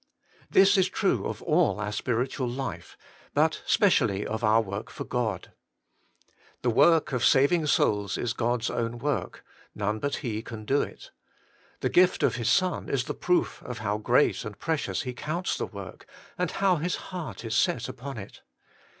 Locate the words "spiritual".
1.91-2.49